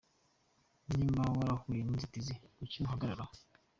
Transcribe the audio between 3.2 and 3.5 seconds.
aho!”.